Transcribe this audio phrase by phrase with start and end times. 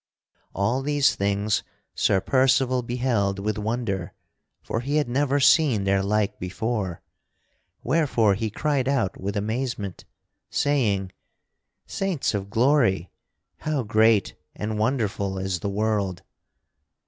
[0.55, 1.61] All these things
[1.93, 4.13] Sir Percival beheld with wonder
[4.63, 7.03] for he had never seen their like before;
[7.83, 10.05] wherefore he cried out with amazement,
[10.49, 11.11] saying:
[11.85, 13.11] "Saints of Glory!
[13.57, 16.23] How great and wonderful is the world!"